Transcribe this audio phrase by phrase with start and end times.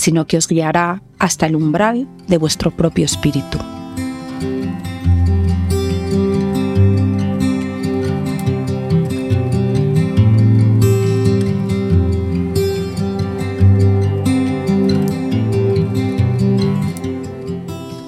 [0.00, 3.58] sino que os guiará hasta el umbral de vuestro propio espíritu.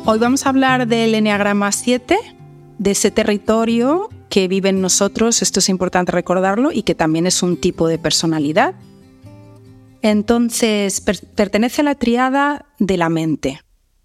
[0.07, 2.17] Hoy vamos a hablar del Enneagrama 7,
[2.79, 7.43] de ese territorio que vive en nosotros, esto es importante recordarlo, y que también es
[7.43, 8.75] un tipo de personalidad.
[10.03, 13.61] Entonces, pertenece a la triada de la mente.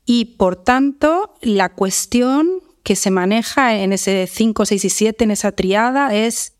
[0.05, 2.49] Y por tanto, la cuestión
[2.83, 6.53] que se maneja en ese 5, 6 y 7, en esa triada, es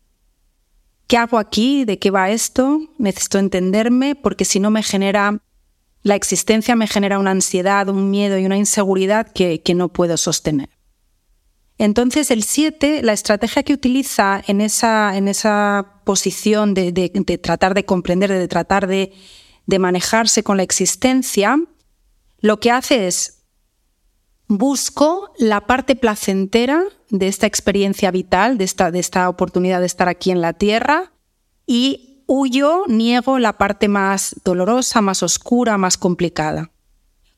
[1.06, 1.84] ¿qué hago aquí?
[1.84, 2.80] ¿De qué va esto?
[2.98, 5.40] Necesito entenderme porque si no me genera
[6.02, 10.70] la existencia me genera una ansiedad, un miedo y una inseguridad que, no puedo sostener.
[11.78, 16.92] Entonces, el 7, la estrategia que utiliza en esa, en esa posición de,
[17.40, 19.12] tratar de comprender, de tratar de,
[19.78, 21.56] manejarse con la existencia,
[22.40, 23.44] lo que hace es
[24.48, 30.08] busco la parte placentera de esta experiencia vital, de esta, de esta oportunidad de estar
[30.08, 31.12] aquí en la Tierra,
[31.64, 36.72] y huyo, niego la parte más dolorosa, más oscura, más complicada.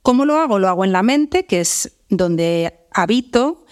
[0.02, 0.58] ¿Cómo lo hago?
[0.58, 3.66] Lo hago en la mente, que es donde habito,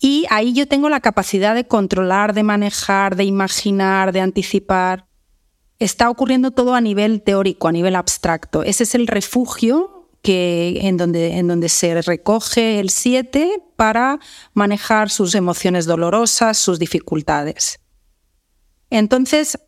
[0.00, 5.06] y ahí yo tengo la capacidad de controlar, de manejar, de imaginar, de anticipar.
[5.78, 8.62] Está ocurriendo todo a nivel teórico, a nivel abstracto.
[8.62, 14.18] Ese es el refugio que, en, donde, en donde se recoge el 7 para
[14.54, 17.80] manejar sus emociones dolorosas, sus dificultades.
[18.90, 19.58] Entonces,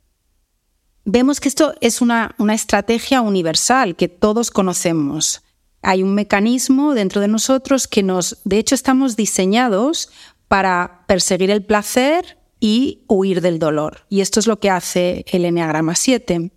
[1.05, 5.43] vemos que esto es una, estrategia universal que todos conocemos.
[5.83, 10.11] Hay un mecanismo dentro de nosotros que nos, de hecho, estamos diseñados
[10.49, 14.05] para perseguir el placer y huir del dolor.
[14.09, 16.53] Y esto es lo que hace el Enneagrama 7.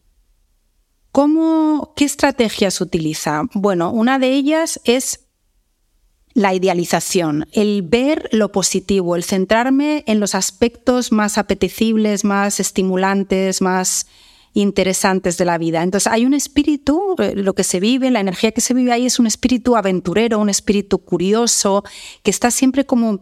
[1.11, 3.43] ¿Cómo, ¿Qué estrategias utiliza?
[3.53, 5.27] Bueno, una de ellas es
[6.33, 13.61] la idealización, el ver lo positivo, el centrarme en los aspectos más apetecibles, más estimulantes,
[13.61, 14.07] más
[14.53, 15.83] interesantes de la vida.
[15.83, 19.05] Entonces hay un espíritu, eh, lo que se vive, la energía que se vive ahí
[19.05, 21.83] es un espíritu aventurero, un espíritu curioso,
[22.21, 23.21] que está siempre como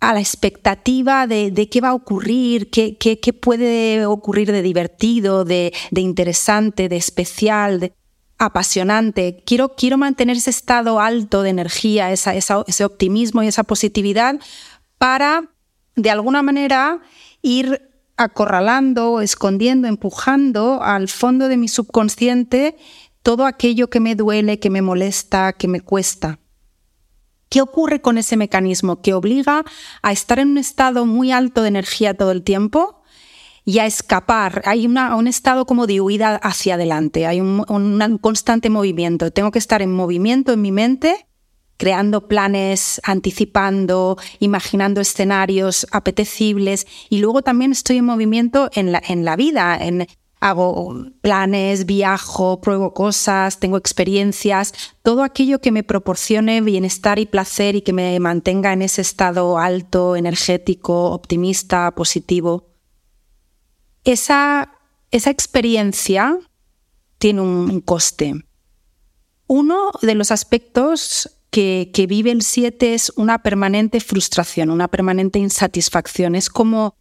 [0.00, 6.88] a la expectativa de, qué va a ocurrir, qué, puede ocurrir de divertido, de, interesante,
[6.88, 7.92] de especial, de
[8.38, 9.42] apasionante.
[9.44, 14.38] Quiero, quiero mantener ese estado alto de energía, ese optimismo y esa positividad
[14.98, 15.50] para,
[15.96, 17.00] de alguna manera,
[17.42, 17.82] ir
[18.18, 22.76] acorralando, escondiendo, empujando al fondo de mi subconsciente
[23.22, 26.40] todo aquello que me duele, que me molesta, que me cuesta.
[27.48, 29.64] ¿Qué ocurre con ese mecanismo que obliga
[30.02, 33.02] a estar en un estado muy alto de energía todo el tiempo
[33.64, 34.62] y a escapar?
[34.66, 39.30] Hay un estado como de huida hacia adelante, hay un constante movimiento.
[39.30, 41.27] Tengo que estar en movimiento en mi mente
[41.78, 49.24] creando planes, anticipando, imaginando escenarios apetecibles y luego también estoy en movimiento en la, en
[49.24, 50.06] la vida, en,
[50.40, 54.72] hago planes, viajo, pruebo cosas, tengo experiencias,
[55.02, 59.58] todo aquello que me proporcione bienestar y placer y que me mantenga en ese estado
[59.58, 62.68] alto, energético, optimista, positivo.
[64.04, 64.72] Esa,
[65.10, 66.38] esa experiencia
[67.18, 68.34] tiene un coste.
[69.46, 76.34] Uno de los aspectos que, vive el 7 es una permanente frustración, una permanente insatisfacción.
[76.34, 76.94] Es como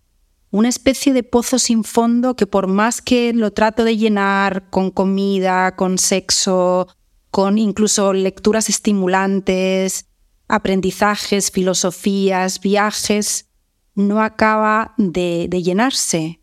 [0.51, 4.91] una especie de pozo sin fondo que por más que lo trato de llenar con
[4.91, 6.87] comida, con sexo,
[7.29, 10.05] con incluso lecturas estimulantes,
[10.47, 13.49] aprendizajes, filosofías, viajes,
[13.95, 16.39] no acaba de, llenarse.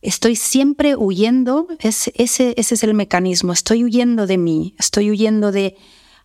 [0.00, 5.76] Estoy siempre huyendo, ese, ese es el mecanismo, estoy huyendo de mí, estoy huyendo de,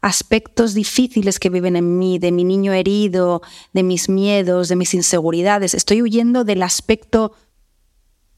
[0.01, 3.41] aspectos difíciles que viven en mí, de mi niño herido,
[3.73, 5.73] de mis miedos, de mis inseguridades.
[5.73, 7.33] Estoy huyendo del aspecto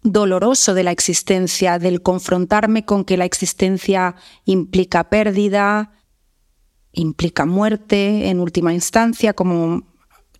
[0.01, 4.15] doloroso de la existencia, del confrontarme con que la existencia
[4.45, 5.91] implica pérdida,
[6.91, 9.83] implica muerte en última instancia, como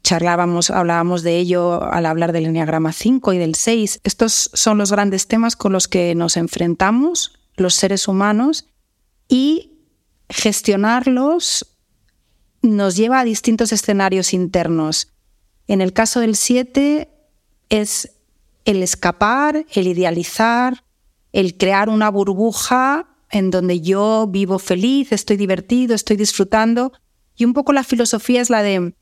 [0.01, 4.01] charlábamos, hablábamos de ello al hablar del Enneagrama 5 y del 6.
[4.04, 8.66] Estos son los grandes temas con los que nos enfrentamos los seres humanos
[9.27, 9.69] y
[10.29, 11.65] gestionarlos
[12.61, 15.13] nos lleva a distintos escenarios internos.
[15.67, 17.09] En el caso del 7
[17.69, 18.11] es
[18.65, 20.83] el escapar, el idealizar,
[21.31, 26.91] el crear una burbuja en donde yo vivo feliz, estoy divertido, estoy disfrutando.
[27.35, 28.93] Y un poco la filosofía es la de,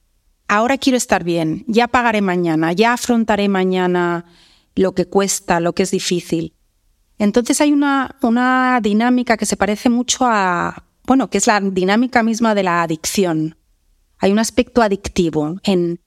[0.47, 4.25] ahora quiero estar bien, ya pagaré mañana, ya afrontaré mañana
[4.75, 6.53] lo que cuesta, lo que es difícil.
[7.18, 12.21] Entonces hay una, una dinámica que se parece mucho a, bueno, que es la dinámica
[12.21, 13.57] misma de la adicción.
[14.19, 16.01] Hay un aspecto adictivo en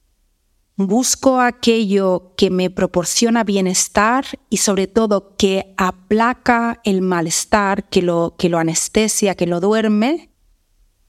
[0.76, 8.35] busco aquello que me proporciona bienestar y sobre todo que aplaca el malestar, que lo,
[8.38, 10.31] que lo anestesia, que lo duerme.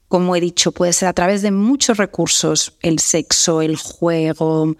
[0.08, 4.74] Como he dicho, puede ser a través de muchos recursos, el sexo, el juego,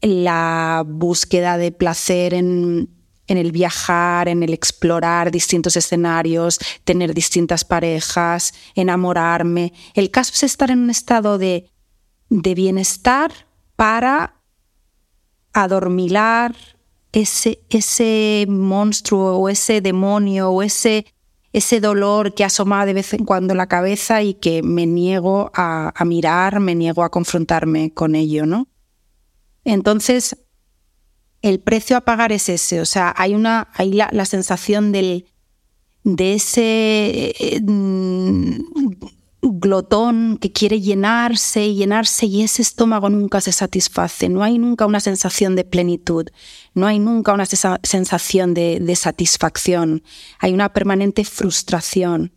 [0.00, 2.97] la búsqueda de placer en,
[3.28, 9.72] en el viajar, en el explorar distintos escenarios, tener distintas parejas, enamorarme.
[9.94, 11.70] El caso es estar en un estado de,
[12.30, 13.30] de bienestar
[13.76, 14.34] para
[15.52, 16.56] adormilar
[17.12, 21.06] ese, ese monstruo o ese demonio o ese,
[21.52, 25.92] ese dolor que asoma de vez en cuando la cabeza y que me niego a,
[26.04, 28.68] mirar, me niego a confrontarme con ello, ¿no?
[29.64, 30.36] Entonces,
[31.42, 35.26] el precio a pagar es ese, o sea, hay, una, hay la, sensación del,
[36.04, 37.60] de ese eh,
[39.40, 44.86] glotón que quiere llenarse y llenarse y ese estómago nunca se satisface, no hay nunca
[44.86, 46.26] una sensación de plenitud,
[46.74, 50.02] no hay nunca una sensación de, satisfacción,
[50.40, 52.32] hay una permanente frustración.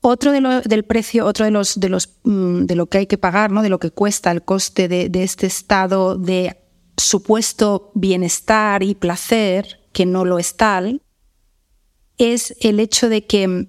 [0.00, 3.50] Otro del precio, otro de, los, de, los, mm, de lo que hay que pagar,
[3.50, 3.62] ¿no?
[3.62, 6.63] de lo que cuesta el coste de, de este estado de
[6.96, 11.02] supuesto bienestar y placer, que no lo es tal,
[12.18, 13.68] es el hecho de que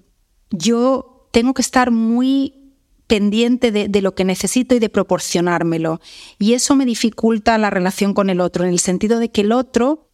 [0.50, 2.74] yo tengo que estar muy
[3.06, 6.00] pendiente de, lo que necesito y de proporcionármelo.
[6.38, 9.52] Y eso me dificulta la relación con el otro, en el sentido de que el
[9.52, 10.10] otro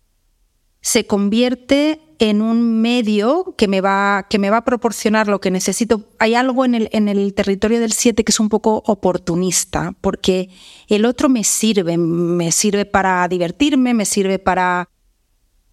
[0.80, 5.50] se convierte en un medio que me va, que me va a proporcionar lo que
[5.50, 6.08] necesito.
[6.20, 10.48] Hay algo en el, en el territorio del 7 que es un poco oportunista, porque
[10.86, 14.88] el otro me sirve, me sirve para divertirme, me sirve para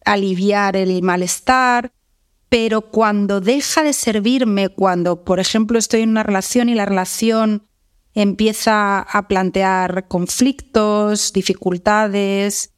[0.04, 1.92] aliviar el malestar,
[2.50, 7.68] pero cuando deja de servirme, cuando, por ejemplo, estoy en una relación y la relación
[8.16, 12.74] empieza a plantear conflictos, dificultades,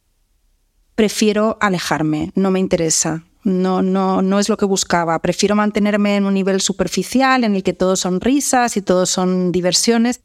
[0.95, 3.23] prefiero alejarme, no me interesa.
[3.43, 5.19] No, no, no es lo que buscaba.
[5.19, 9.51] Prefiero mantenerme en un nivel superficial en el que todo son risas y todo son
[9.51, 10.21] diversiones.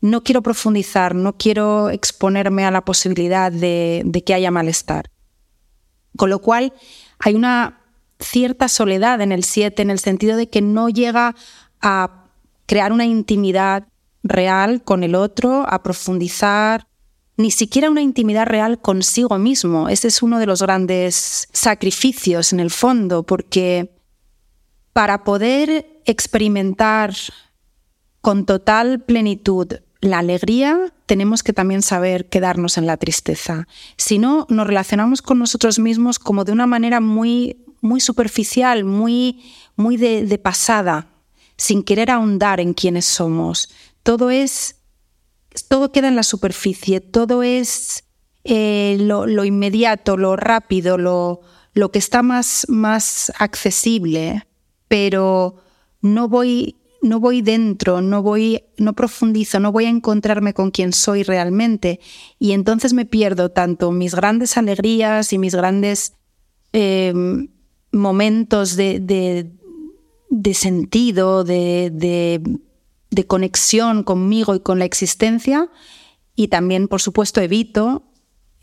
[0.00, 5.10] No quiero profundizar, no quiero exponerme a la posibilidad de, de que haya malestar.
[6.16, 6.72] Con lo cual,
[7.18, 7.80] hay una
[8.18, 11.34] cierta soledad en el 7, en el sentido de que no llega
[11.82, 12.26] a
[12.66, 13.86] crear una intimidad
[14.22, 16.86] real con el otro, a profundizar,
[17.36, 19.88] ni siquiera una intimidad real consigo mismo.
[19.88, 23.94] Ese es uno de los grandes sacrificios en el fondo, porque
[24.92, 27.14] para poder experimentar
[28.20, 29.68] con total plenitud
[30.00, 33.68] la alegría, tenemos que también saber quedarnos en la tristeza.
[33.96, 39.42] Si no, nos relacionamos con nosotros mismos como de una manera muy muy superficial, muy,
[39.76, 41.08] muy de, pasada,
[41.56, 43.70] sin querer ahondar en quiénes somos.
[44.02, 44.76] Todo es,
[45.68, 48.04] todo queda en la superficie, todo es
[48.44, 51.40] eh, lo, inmediato, lo rápido, lo,
[51.74, 54.46] lo que está más, más accesible,
[54.88, 55.56] pero
[56.00, 60.92] no voy, no voy dentro, no voy, no profundizo, no voy a encontrarme con quién
[60.92, 62.00] soy realmente.
[62.38, 66.14] Y entonces me pierdo tanto mis grandes alegrías y mis grandes
[66.72, 67.48] em,
[67.92, 69.50] momentos de,
[70.54, 72.42] sentido, de,
[73.26, 75.70] conexión conmigo y con la existencia.
[76.34, 78.02] Y también, por supuesto, evito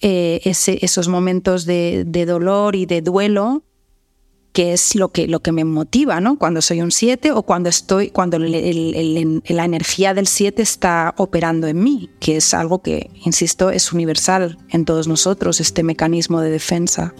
[0.06, 3.64] eh, esos momentos de, dolor y de duelo,
[4.52, 6.38] que es lo que, lo que me motiva, ¿no?
[6.38, 11.82] Cuando soy un 7 o cuando estoy, cuando la energía del 7 está operando en
[11.82, 17.16] mí, que es algo que, insisto, es universal en todos nosotros, este mecanismo de defensa.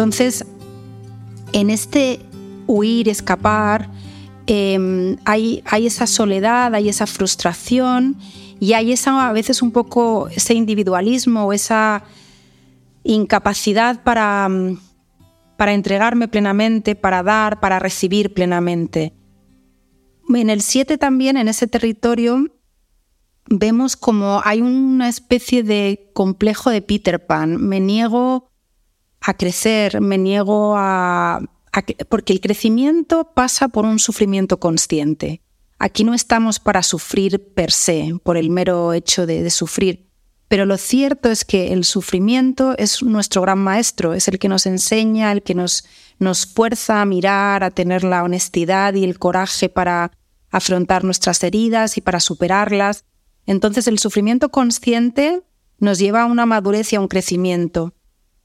[0.00, 0.46] Entonces,
[1.52, 2.20] en este
[2.66, 3.90] huir, escapar,
[4.46, 8.16] em, hay, esa soledad, hay esa frustración
[8.60, 12.02] y hay esa, a veces un poco ese individualismo o esa
[13.04, 14.48] incapacidad para,
[15.58, 19.12] para entregarme plenamente, para dar, para recibir plenamente.
[20.34, 22.46] En el 7 también, en ese territorio,
[23.50, 27.60] vemos como hay una especie de complejo de Peter Pan.
[27.60, 28.49] Me niego
[29.20, 31.40] a crecer, me niego a,
[32.08, 35.42] porque el crecimiento pasa por un sufrimiento consciente.
[35.78, 40.10] Aquí no estamos para sufrir per se, por el mero hecho de, sufrir,
[40.48, 44.66] pero lo cierto es que el sufrimiento es nuestro gran maestro, es el que nos
[44.66, 45.84] enseña, el que nos,
[46.18, 50.12] nos fuerza a mirar, a tener la honestidad y el coraje para
[50.50, 53.04] afrontar nuestras heridas y para superarlas.
[53.46, 55.42] Entonces el sufrimiento consciente
[55.78, 57.94] nos lleva a una madurez y a un crecimiento.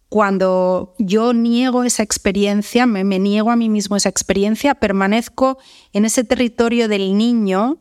[0.10, 5.58] Cuando yo niego esa experiencia, me, niego a mí mismo esa experiencia, permanezco
[5.94, 7.80] en ese territorio del niño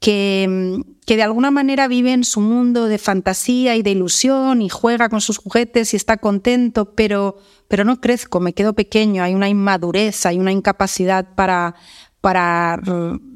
[0.00, 4.68] que, que, de alguna manera vive en su mundo de fantasía y de ilusión y
[4.68, 7.36] juega con sus juguetes y está contento, pero,
[7.68, 11.76] pero no crezco, me quedo pequeño, hay una inmadurez, hay una incapacidad para,
[12.20, 12.80] para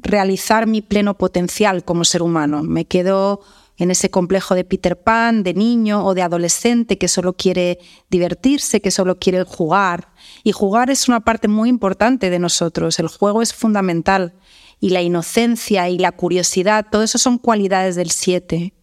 [0.01, 2.63] realizar mi pleno potencial como ser humano.
[2.63, 3.41] Me quedo
[3.77, 7.79] en ese complejo de Peter Pan, de niño o de adolescente que solo quiere
[8.09, 10.13] divertirse, que solo quiere jugar.
[10.43, 12.99] Y jugar es una parte muy importante de nosotros.
[12.99, 14.33] El juego es fundamental.
[14.79, 18.73] Y la inocencia y la curiosidad, todo eso son cualidades del siete.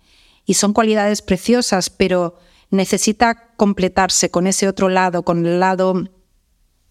[0.44, 2.36] Y son cualidades preciosas, pero
[2.70, 5.94] necesita completarse con ese otro lado, con el lado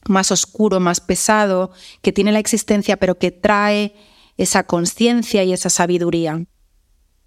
[0.07, 3.93] más oscuro, más pesado, que tiene la existencia, pero que trae
[4.37, 6.45] esa conciencia y esa sabiduría.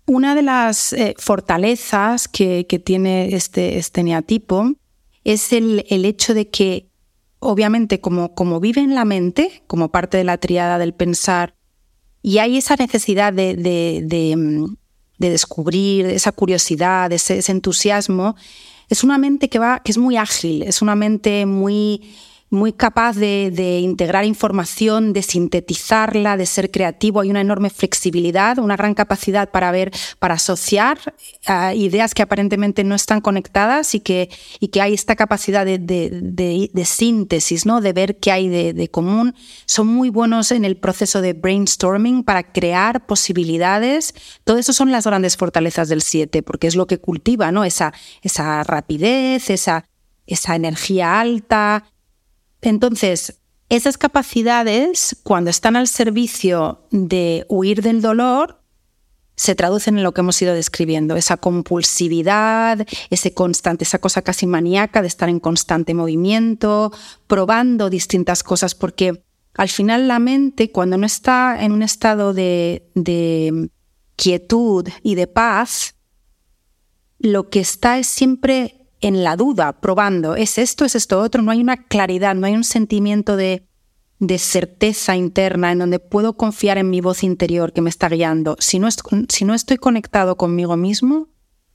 [0.07, 4.73] Una de las eh, fortalezas que, tiene este, este neatipo
[5.25, 6.91] es el, hecho de que,
[7.39, 11.55] obviamente, como, como, vive en la mente, como parte de la triada del pensar,
[12.21, 14.77] y hay esa necesidad de, de, mm,
[15.19, 18.37] descubrir, esa curiosidad, ese, ese entusiasmo,
[18.91, 22.03] es una mente que, va, que es muy ágil, es una mente muy
[22.55, 27.21] muy capaz de, integrar información, de sintetizarla, de ser creativo.
[27.21, 30.99] Hay una enorme flexibilidad, una gran capacidad para ver, para asociar
[31.47, 34.31] ah, ideas que aparentemente no están conectadas y que,
[34.61, 37.81] y que hay esta capacidad de, síntesis, ¿no?
[37.81, 39.35] de ver qué hay de, común.
[39.67, 44.15] Son muy buenos en el proceso de brainstorming para crear posibilidades.
[44.45, 47.65] Todo eso son las grandes fortalezas del 7, porque es lo que cultiva, ¿no?
[47.65, 47.93] Esa,
[48.23, 49.85] esa rapidez, esa,
[50.27, 51.85] esa energía alta,
[52.65, 58.61] entonces, esas capacidades, cuando están al servicio de huir del dolor,
[59.37, 64.47] se traducen en lo que hemos ido describiendo, esa compulsividad, ese constante, esa cosa casi
[64.47, 66.93] maníaca de estar en constante movimiento,
[67.27, 72.91] probando distintas cosas, porque al final la mente, cuando no está en un estado de,
[72.95, 73.71] de
[74.17, 75.97] quietud y de paz,
[77.19, 81.51] lo que está es siempre en la duda, probando, es esto, es esto otro, no
[81.51, 83.69] hay una claridad, no hay un sentimiento de,
[84.19, 88.57] de certeza interna en donde puedo confiar en mi voz interior que me está guiando.
[88.61, 88.89] Si no,
[89.29, 91.29] si no estoy conectado conmigo mismo,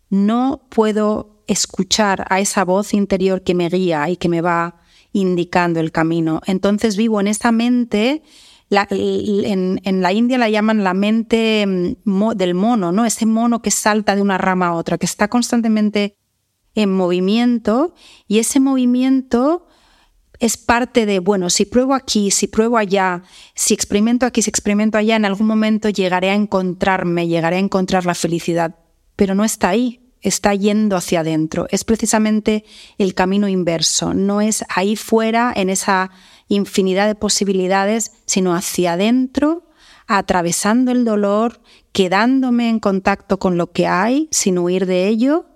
[0.09, 4.81] no puedo escuchar a esa voz interior que me guía y que me va
[5.13, 6.41] indicando el camino.
[6.48, 8.24] Entonces vivo en esa mente,
[8.71, 13.05] en, en, la India la llaman la mente mm, del mono, ¿no?
[13.05, 16.19] Ese mono que salta de una rama a otra, que está constantemente
[16.76, 17.94] en movimiento
[18.28, 19.68] y ese movimiento
[20.40, 23.24] es parte de, bueno, si pruebo aquí, si pruebo allá,
[23.56, 28.06] si experimento aquí, si experimento allá, en algún momento llegaré a encontrarme, llegaré a encontrar
[28.06, 28.76] la felicidad,
[29.18, 31.68] pero no está ahí, está yendo hacia adentro.
[31.72, 32.64] Es precisamente
[32.98, 36.12] el camino inverso, no es ahí fuera, en esa
[36.48, 39.68] infinidad de posibilidades, sino hacia adentro,
[40.08, 41.62] atravesando el dolor,
[41.92, 45.49] quedándome en contacto con lo que hay, sin huir de ello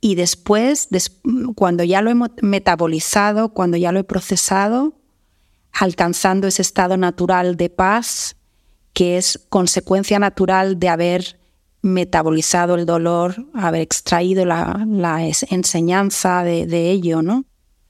[0.00, 0.88] y después,
[1.54, 4.94] cuando ya lo he metabolizado, cuando ya lo he procesado,
[5.72, 8.36] alcanzando ese estado natural de paz,
[8.94, 11.40] que es consecuencia natural de haber
[11.82, 14.86] metabolizado el dolor, haber extraído la,
[15.50, 17.44] enseñanza de, ello, ¿no?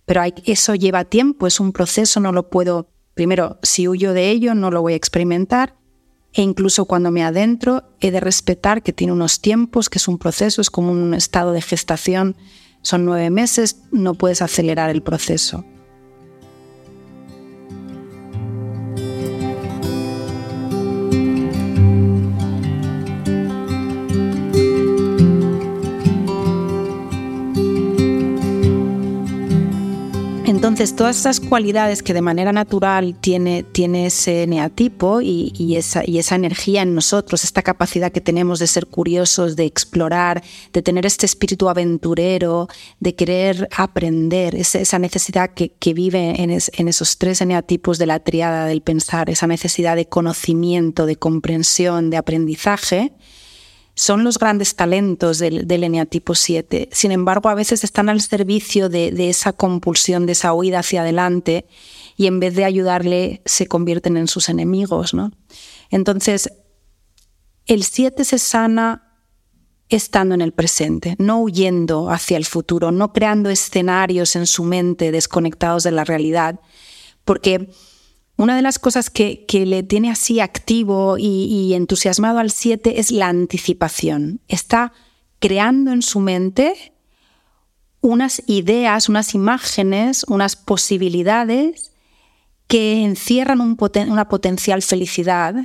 [0.05, 4.55] Pero eso lleva tiempo, es un proceso, no lo puedo, primero, si huyo de ello,
[4.55, 5.77] no lo voy a experimentar,
[6.33, 10.19] e incluso cuando me adentro, he de respetar que tiene unos tiempos, que es un
[10.19, 12.37] proceso, es como un estado de gestación.
[12.83, 15.65] Son nueve meses, no puedes acelerar el proceso.
[30.71, 36.21] Entonces, todas esas cualidades que de manera natural tiene, tiene ese neatipo y, esa, y
[36.21, 41.07] esa energía en nosotros, esta capacidad que tenemos de ser curiosos, de explorar, de tener
[41.07, 42.69] este espíritu aventurero,
[43.01, 48.67] de querer aprender, esa, necesidad que, vive en, en esos tres eneatipos de la triada
[48.67, 53.13] del pensar, esa necesidad de conocimiento, de comprensión, de aprendizaje,
[54.01, 56.89] son los grandes talentos del, del eneatipo 7.
[56.91, 61.03] Sin embargo, a veces están al servicio de, de esa compulsión, de esa huida hacia
[61.03, 61.67] adelante
[62.17, 65.13] y en vez de ayudarle se convierten en sus enemigos.
[65.13, 65.33] ¿no?
[65.91, 66.51] Entonces,
[67.67, 69.19] el 7 se sana
[69.91, 75.13] estando en el presente, no huyendo hacia el futuro, no creando escenarios en su mente
[75.13, 76.59] desconectados de la realidad,
[77.27, 77.69] porque
[78.41, 83.29] una de las cosas que, le tiene así activo y, entusiasmado al 7 es la
[83.29, 84.41] anticipación.
[84.49, 84.95] Está
[85.41, 86.95] creando en su mente
[88.01, 91.93] unas ideas, unas imágenes, unas posibilidades
[92.67, 95.57] que encierran una potencial felicidad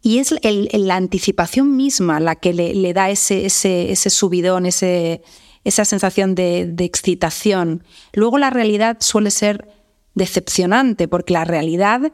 [0.00, 3.50] y es la anticipación misma la que le, da ese,
[3.94, 7.84] subidón, esa sensación de excitación.
[8.14, 9.79] Luego la realidad suele ser
[10.14, 12.12] decepcionante porque la realidad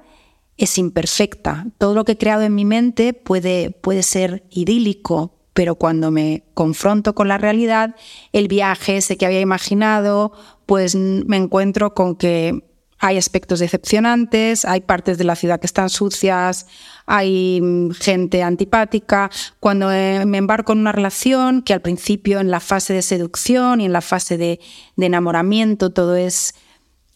[0.57, 1.67] es imperfecta.
[1.79, 6.45] Todo lo que he creado en mi mente puede, puede ser idílico, pero cuando me
[6.55, 7.97] confronto con la realidad,
[8.33, 10.33] el viaje ese que había imaginado,
[10.67, 12.62] pues me encuentro con que
[12.99, 16.67] hay aspectos decepcionantes, hay partes de la ciudad que están sucias,
[17.05, 19.31] hay mm, gente antipática.
[19.61, 23.81] Cuando eh, me embarco en una relación, que al principio en la fase de seducción
[23.81, 24.61] y en la fase de,
[24.97, 26.55] de enamoramiento todo es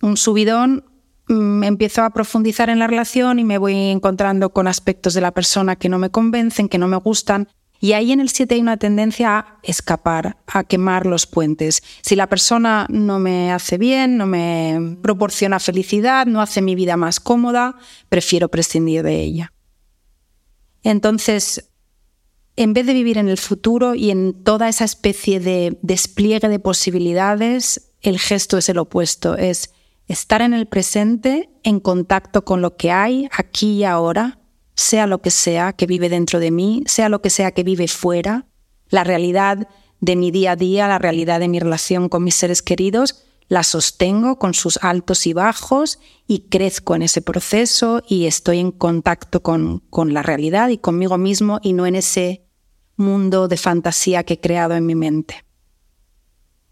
[0.03, 0.85] un subidón,
[1.29, 5.33] mm, empiezo a profundizar en la relación y me voy encontrando con aspectos de la
[5.33, 7.49] persona que no me convencen, que no me gustan.
[7.83, 11.83] Y ahí en el 7 hay una tendencia a escapar, a quemar los puentes.
[12.03, 16.99] Si la persona no me hace bien, no me proporciona felicidad, no hace mi vida
[16.99, 17.77] más cómoda,
[18.11, 19.53] prefiero prescindir de ella.
[20.83, 21.71] Entonces,
[22.57, 26.59] en vez de vivir en el futuro y en toda esa especie de despliegue de
[26.59, 29.73] posibilidades, el gesto es el opuesto, es
[30.11, 34.41] estar en el presente, en contacto con lo que hay aquí y ahora,
[34.75, 37.87] sea lo que sea que vive dentro de mí, sea lo que sea que vive
[37.87, 38.47] fuera,
[38.89, 39.69] la realidad
[40.01, 43.63] de mi día a día, la realidad de mi relación con mis seres queridos, la
[43.63, 49.43] sostengo con sus altos y bajos y crezco en ese proceso y estoy en contacto
[49.43, 52.47] con, con la realidad y conmigo mismo y no en ese
[52.97, 55.45] mundo de fantasía que he creado en mi mente.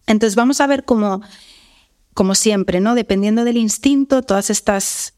[0.07, 1.20] Entonces vamos a ver cómo
[2.18, 2.96] como siempre, ¿no?
[2.96, 5.14] Dependiendo del instinto, todas estas,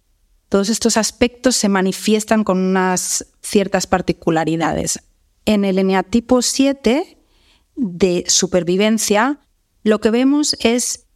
[0.50, 5.00] todos estos aspectos se manifiestan con unas ciertas particularidades.
[5.46, 7.16] En el eneatipo 7
[7.74, 9.40] de supervivencia,
[9.82, 11.06] lo que vemos es,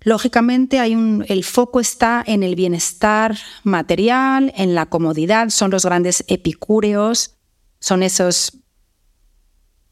[0.00, 5.84] lógicamente, hay un, el foco está en el bienestar material, en la comodidad, son los
[5.84, 7.34] grandes epicúreos,
[7.78, 8.59] son esos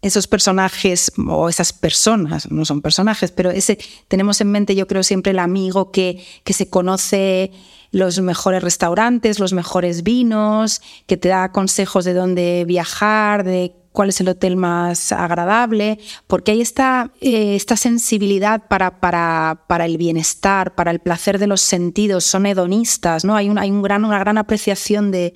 [0.00, 5.02] esos personajes o esas personas, no son personajes, pero ese tenemos en mente yo creo
[5.02, 7.50] siempre el amigo que, que se conoce
[7.90, 14.10] los mejores restaurantes, los mejores vinos, que te da consejos de dónde viajar, de cuál
[14.10, 19.96] es el hotel más agradable, porque hay esta, eh, esta sensibilidad para, para, para, el
[19.96, 23.34] bienestar, para el placer de los sentidos, son hedonistas, ¿no?
[23.34, 25.34] Hay, un, hay un gran, una gran apreciación de,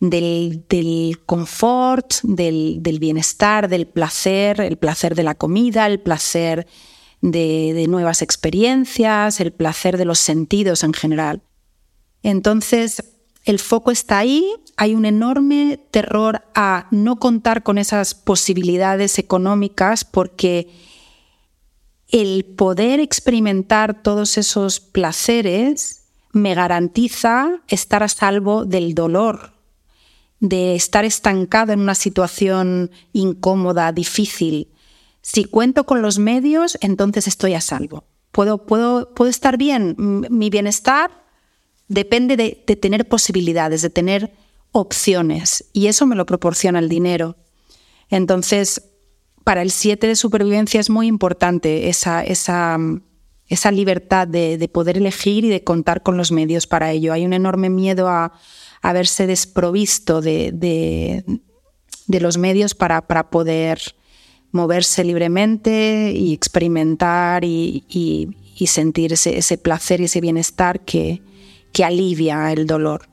[0.00, 6.66] del, confort, del, bienestar, del placer, el placer de la comida, el placer
[7.22, 11.42] de, nuevas experiencias, el placer de los sentidos en general.
[12.22, 13.02] Entonces,
[13.44, 14.44] el foco está ahí,
[14.76, 20.68] hay un enorme terror a no contar con esas posibilidades económicas porque
[22.08, 29.55] el poder experimentar todos esos placeres me garantiza estar a salvo del dolor
[30.40, 34.72] de estar estancado en una situación incómoda, difícil.
[35.22, 38.04] Si cuento con los medios, entonces estoy a salvo.
[38.32, 39.96] Puedo, puedo, puedo estar bien.
[39.98, 41.10] Mi bienestar
[41.88, 44.34] depende de, tener posibilidades, de tener
[44.72, 45.64] opciones.
[45.72, 47.36] Y eso me lo proporciona el dinero.
[48.10, 48.90] Entonces,
[49.42, 52.78] para el 7 de supervivencia es muy importante esa, esa,
[53.48, 57.12] esa libertad de, de poder elegir y de contar con los medios para ello.
[57.12, 58.32] Hay un enorme miedo a,
[58.88, 63.80] haberse desprovisto de, de, los medios para, para, poder
[64.52, 71.20] moverse libremente y experimentar y, y, sentir ese, ese, placer y ese bienestar que,
[71.72, 73.08] que alivia el dolor.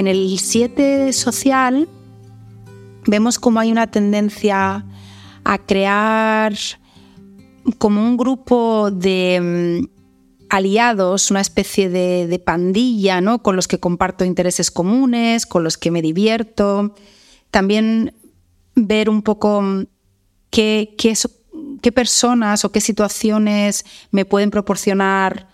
[0.00, 1.86] En el 7 social
[3.06, 4.86] vemos como hay una tendencia
[5.44, 6.54] a crear
[7.76, 9.88] como un grupo de mm,
[10.48, 13.42] aliados, una especie de, de, pandilla, ¿no?
[13.42, 16.94] Con los que comparto intereses comunes, con los que me divierto,
[17.50, 18.14] también
[18.74, 19.62] ver un poco
[20.48, 25.49] qué, qué personas o qué situaciones me pueden proporcionar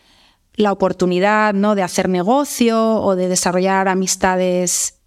[0.56, 1.74] la oportunidad ¿no?
[1.74, 5.00] de hacer negocio o de desarrollar amistades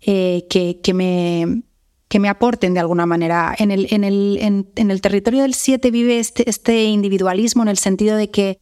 [0.00, 1.62] eh, que, que, me,
[2.08, 3.54] que me aporten de alguna manera.
[3.58, 7.78] En el, en el, en, el territorio del 7 vive este, este individualismo en el
[7.78, 8.60] sentido de que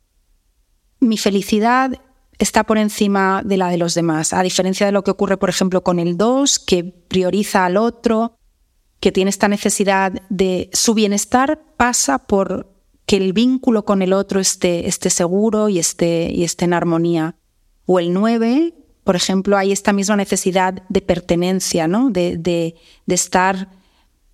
[1.01, 2.01] mi felicidad
[2.39, 5.51] está por encima de la de los demás, a diferencia de lo que ocurre, por
[5.51, 8.39] ejemplo, con el 2, que prioriza al otro,
[8.99, 12.74] que tiene esta necesidad de su bienestar pasa por
[13.07, 17.37] que el vínculo con el otro esté, esté seguro y esté, y esté en armonía.
[17.87, 22.11] O el 9, por ejemplo, hay esta misma necesidad de pertenencia, ¿no?
[22.11, 22.75] de, de,
[23.07, 23.71] estar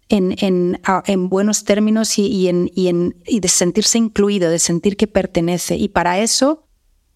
[0.08, 2.70] en, en, en, buenos términos y, y, en,
[3.26, 5.76] y, de sentirse incluido, de sentir que pertenece.
[5.76, 6.68] Y para eso,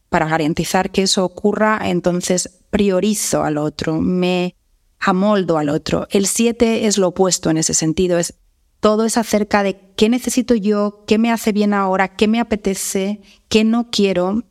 [0.09, 4.57] para garantizar que eso ocurra, entonces priorizo al otro, me
[4.99, 6.09] amoldo al otro.
[6.11, 8.35] El 7 es lo opuesto en ese sentido, es
[8.85, 13.23] todo es acerca de qué necesito yo, qué me hace bien ahora, qué me apetece,
[13.49, 14.45] qué no quiero.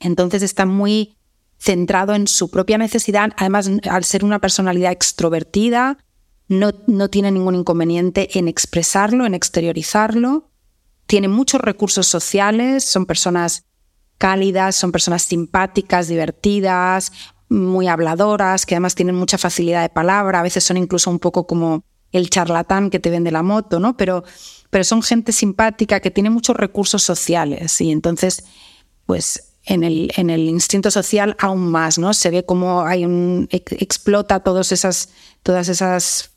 [0.00, 1.18] Entonces está muy
[1.58, 3.32] centrado en su propia necesidad.
[3.36, 5.98] Además, al ser una personalidad extrovertida,
[6.48, 10.48] no, no tiene ningún inconveniente en expresarlo, en exteriorizarlo.
[11.06, 13.66] Tiene muchos recursos sociales, son personas
[14.16, 17.12] cálidas, son personas simpáticas, divertidas,
[17.50, 21.46] muy habladoras, que además tienen mucha facilidad de palabra, a veces son incluso un poco
[21.46, 23.96] como el charlatán que te vende la moto, ¿no?
[23.96, 24.24] Pero,
[24.70, 28.44] pero son gente simpática que tiene muchos recursos sociales y entonces,
[29.06, 32.14] pues en el, en el instinto social aún más, ¿no?
[32.14, 35.10] Se ve como hay un explota todas esas,
[35.42, 36.30] todas esas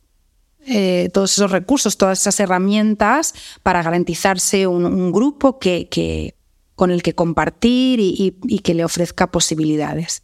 [0.66, 6.36] eh, todos esos recursos, todas esas herramientas para garantizarse un, grupo que, que,
[6.76, 10.24] con el que compartir y, y, que le ofrezca posibilidades.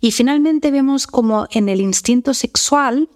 [0.00, 3.10] Y finalmente vemos como en el instinto sexual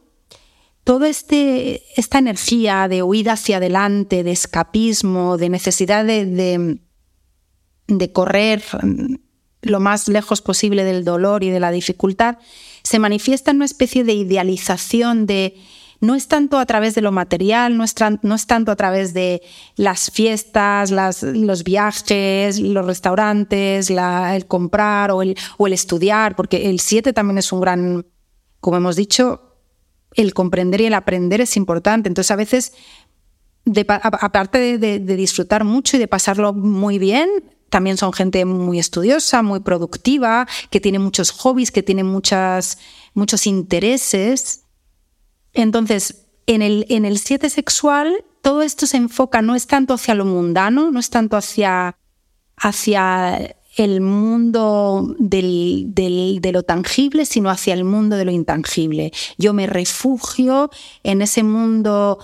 [0.87, 6.79] toda este, esta energía de huida hacia adelante, de escapismo, de necesidad de,
[7.89, 8.63] de, correr
[9.63, 12.39] lo más lejos posible del dolor y de la dificultad,
[12.85, 15.57] se manifiesta en una especie de idealización de
[16.01, 17.95] no es tanto a través de lo material, no es,
[18.47, 19.43] tanto a través de
[19.75, 26.79] las fiestas, los viajes, los restaurantes, el comprar o el, o el estudiar, porque el
[26.79, 28.07] 7 también es un gran,
[28.61, 29.46] como hemos dicho,
[30.17, 32.09] el comprender y el aprender es importante.
[32.09, 32.73] Entonces, a veces,
[33.89, 37.29] aparte de, disfrutar mucho y de pasarlo muy bien,
[37.71, 42.77] también son gente muy estudiosa, muy productiva, que tiene muchos hobbies, que tiene muchos
[43.45, 44.63] intereses.
[45.53, 50.15] Entonces, en el, en el siete sexual, todo esto se enfoca, no es tanto hacia
[50.15, 51.99] lo mundano, no es tanto hacia,
[52.57, 59.13] hacia el mundo de lo tangible, sino hacia el mundo de lo intangible.
[59.37, 60.71] Yo me refugio
[61.03, 62.19] en ese mundo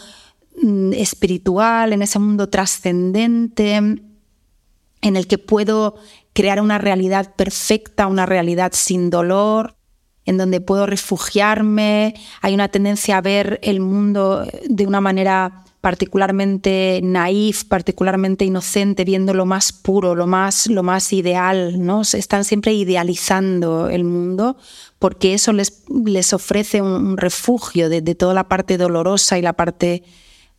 [0.62, 5.96] mm, espiritual, en ese mundo trascendente, en el que puedo
[6.32, 9.76] crear una realidad perfecta, una realidad sin dolor,
[10.24, 12.14] en donde puedo refugiarme.
[12.40, 19.34] Hay una tendencia a ver el mundo de una manera particularmente naif, particularmente inocente, viendo
[19.34, 22.02] lo más puro, lo más, lo más ideal, ¿no?
[22.02, 24.56] Están siempre idealizando el mundo
[25.00, 30.04] porque eso les, les ofrece un, refugio de, toda la parte dolorosa y la parte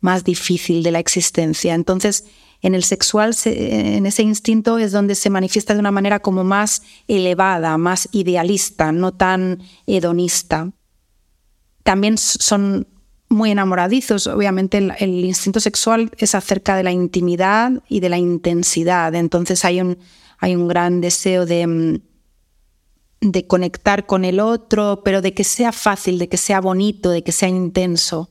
[0.02, 1.74] más difícil de la existencia.
[1.74, 2.26] Entonces,
[2.62, 6.82] en el sexual, en ese instinto es donde se manifiesta de una manera como más
[7.08, 10.70] elevada, más idealista, no tan hedonista.
[11.84, 12.88] También son
[13.34, 14.28] muy enamoradizos.
[14.28, 19.14] Obviamente el, instinto sexual es acerca de la intimidad y de la intensidad.
[19.16, 19.98] Entonces hay un,
[20.38, 22.02] hay un gran deseo de, mm,
[23.22, 27.24] de conectar con el otro, pero de que sea fácil, de que sea bonito, de
[27.24, 28.30] que sea intenso.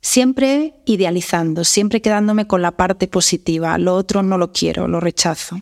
[0.00, 3.76] Siempre idealizando, siempre quedándome con la parte positiva.
[3.78, 5.60] Lo otro no lo quiero, lo rechazo.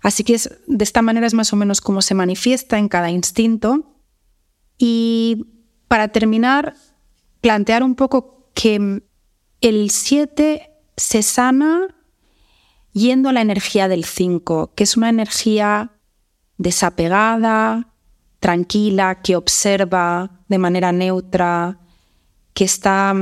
[0.00, 3.10] Así que es, de esta manera es más o menos como se manifiesta en cada
[3.10, 3.96] instinto.
[4.76, 5.46] Y
[5.88, 6.74] para terminar,
[7.40, 9.02] plantear un poco que
[9.60, 11.94] el 7 se sana
[12.92, 15.92] yendo a la energía del 5, que es una energía
[16.56, 17.92] desapegada,
[18.40, 21.78] tranquila, que observa de manera neutra,
[22.54, 23.14] que está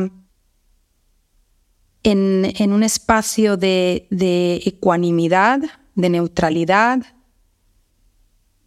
[2.03, 4.07] en, un espacio de,
[4.65, 5.61] ecuanimidad,
[5.95, 7.03] de neutralidad,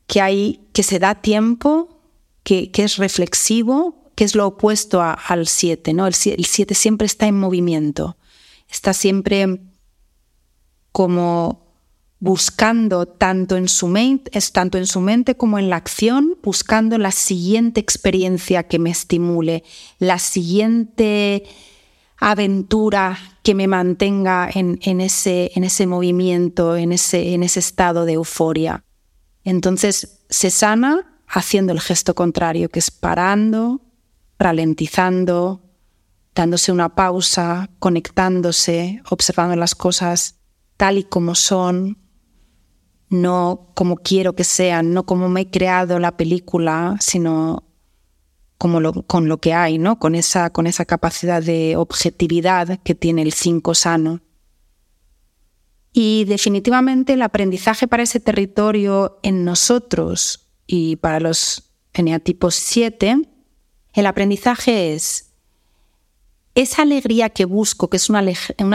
[0.07, 2.01] que, hay, que se da tiempo,
[2.43, 6.05] que, que es reflexivo, que es lo opuesto al 7, ¿no?
[6.05, 8.17] El 7 siempre está en movimiento,
[8.67, 9.61] está siempre
[10.91, 11.73] como
[12.19, 17.11] buscando tanto en su mente, tanto en su mente como en la acción, buscando la
[17.11, 19.63] siguiente experiencia que me estimule,
[19.99, 21.45] la siguiente
[22.17, 28.13] aventura que me mantenga en, ese, en ese, movimiento, en ese, en ese estado de
[28.15, 28.83] euforia.
[29.45, 33.85] Entonces se sana haciendo el gesto contrario, que es parando,
[34.39, 35.61] ralentizando,
[36.33, 40.39] dándose una pausa, conectándose, observando las cosas
[40.77, 41.97] tal y como son,
[43.09, 47.65] no como quiero que sean, no como me he creado la película, sino
[48.57, 49.99] como con lo que hay, ¿no?
[49.99, 54.21] Con esa, con esa capacidad de objetividad que tiene el 5 sano.
[55.91, 63.27] Y definitivamente el aprendizaje para ese territorio en nosotros y para los eneatipos 7,
[63.99, 65.29] el aprendizaje es
[66.55, 68.23] esa alegría que busco, que es una,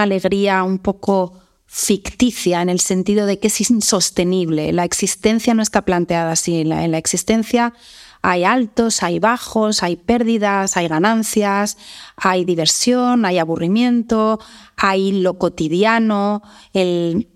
[0.02, 4.72] alegría un poco ficticia en el sentido de que es insostenible.
[4.72, 6.60] La existencia no está planteada así.
[6.60, 7.74] En la, existencia
[8.22, 11.76] hay altos, hay bajos, hay pérdidas, hay ganancias,
[12.16, 14.40] hay diversión, hay aburrimiento,
[14.76, 17.28] hay lo cotidiano, el,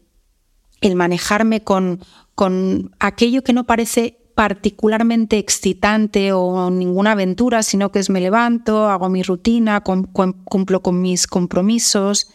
[0.94, 2.00] manejarme con,
[2.34, 8.88] con aquello que no parece particularmente excitante o ninguna aventura, sino que es me levanto,
[8.88, 12.30] hago mi rutina, cumplo con mis compromisos.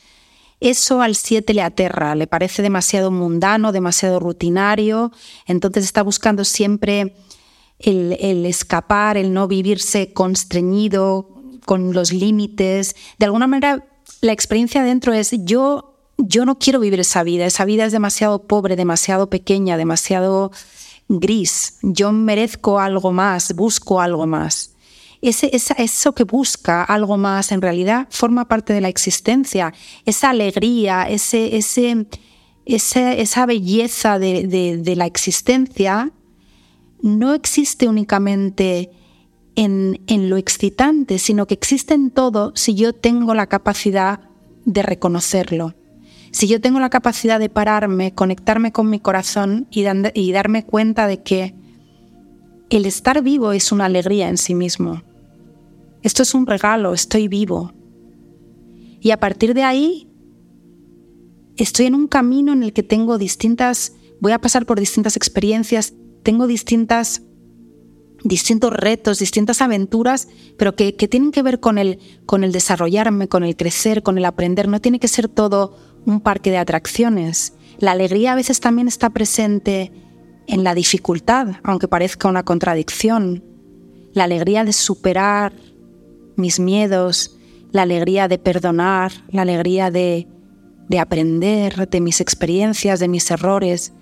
[0.59, 5.13] Eso al 7 le aterra, le parece demasiado mundano, demasiado rutinario,
[5.47, 7.15] entonces está buscando siempre
[7.79, 11.29] el, escapar, el no vivirse constreñido
[11.65, 12.97] con los límites.
[13.17, 13.85] De alguna manera,
[14.19, 18.43] la experiencia dentro es yo, yo no quiero vivir esa vida, esa vida es demasiado
[18.43, 20.51] pobre, demasiado pequeña, demasiado
[21.07, 24.73] gris, yo merezco algo más, busco algo más
[25.23, 29.73] eso que busca algo más en realidad forma parte de la existencia,
[30.05, 32.07] esa alegría, ese, ese,
[32.65, 36.11] esa belleza de, la existencia
[37.01, 38.91] no existe únicamente
[39.55, 44.21] en, en, lo excitante, sino que existe en todo si yo tengo la capacidad
[44.65, 45.73] de reconocerlo.
[46.33, 51.05] Si yo tengo la capacidad de pararme, conectarme con mi corazón y, y darme cuenta
[51.05, 51.53] de que
[52.71, 55.03] el estar vivo es una alegría en sí mismo.
[56.01, 57.71] Esto es un regalo, estoy vivo.
[58.99, 60.09] Y a partir de ahí,
[61.55, 65.93] estoy en un camino en el que tengo distintas, voy a pasar por distintas experiencias,
[66.23, 67.21] tengo distintas,
[68.23, 73.43] distintos retos, distintas aventuras, pero que, tienen que ver con el, con el desarrollarme, con
[73.43, 74.67] el crecer, con el aprender.
[74.67, 77.53] No tiene que ser todo un parque de atracciones.
[77.79, 79.91] La alegría a veces también está presente
[80.47, 83.43] en la dificultad, aunque parezca una contradicción.
[84.13, 85.53] La alegría de superar
[86.35, 87.37] mis miedos,
[87.71, 90.27] la alegría de perdonar, la alegría de,
[90.99, 93.93] aprender de mis experiencias, de mis errores.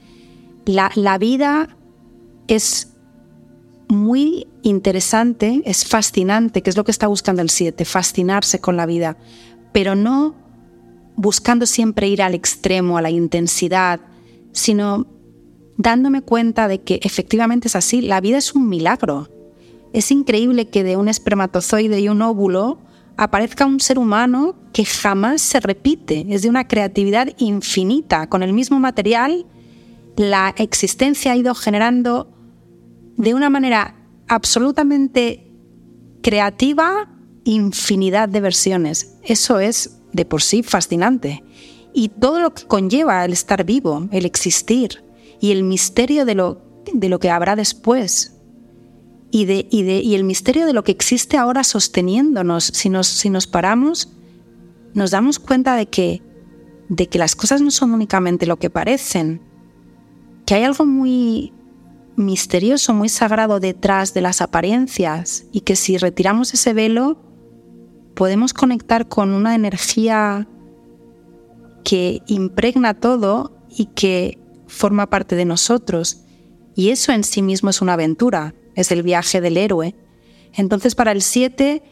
[0.65, 1.77] La, la vida
[2.47, 2.93] es
[3.87, 8.85] muy interesante, es fascinante, que es lo que está buscando el 7, fascinarse con la
[8.85, 9.17] vida,
[9.71, 10.35] pero no
[11.15, 13.99] buscando siempre ir al extremo, a la intensidad,
[14.51, 15.07] sino
[15.77, 19.29] dándome cuenta de que efectivamente es así, la vida es un milagro.
[19.93, 22.79] Es increíble que de un espermatozoide y un óvulo
[23.17, 28.27] aparezca un ser humano que jamás se repite, es de una creatividad infinita.
[28.27, 29.45] Con el mismo material,
[30.15, 32.31] la existencia ha ido generando
[33.17, 33.95] de una manera
[34.27, 35.51] absolutamente
[36.21, 37.09] creativa
[37.43, 39.17] infinidad de versiones.
[39.23, 41.43] Eso es de por sí fascinante.
[41.93, 45.03] Y todo lo que conlleva el estar vivo, el existir
[45.39, 46.61] y el misterio de lo,
[46.93, 48.37] de lo que habrá después,
[49.31, 52.65] y, de, y, de, y el misterio de lo que existe ahora sosteniéndonos.
[52.65, 54.09] Si nos, si nos paramos,
[54.93, 56.21] nos damos cuenta de que,
[56.89, 59.41] de que las cosas no son únicamente lo que parecen,
[60.45, 61.53] que hay algo muy
[62.17, 67.17] misterioso, muy sagrado detrás de las apariencias y que si retiramos ese velo
[68.15, 70.47] podemos conectar con una energía
[71.83, 76.21] que impregna todo y que forma parte de nosotros.
[76.75, 79.95] Y eso en sí mismo es una aventura es el viaje del héroe.
[80.53, 81.83] Entonces, para el 7,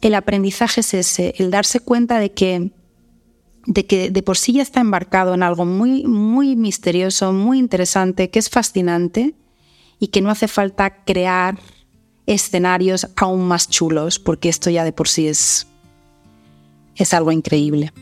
[0.00, 2.72] el aprendizaje es ese, el darse cuenta de que,
[3.66, 8.30] de que de por sí ya está embarcado en algo muy, muy misterioso, muy interesante,
[8.30, 9.34] que es fascinante
[9.98, 11.58] y que no hace falta crear
[12.30, 15.66] escenarios aún más chulos, porque esto ya de por sí es,
[16.96, 17.92] es algo increíble.